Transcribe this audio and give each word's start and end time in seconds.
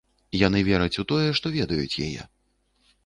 Яны 0.47 0.61
вераць 0.69 0.99
у 1.03 1.05
тое, 1.13 1.27
што 1.41 1.53
ведаюць 1.59 1.99
яе. 2.07 2.21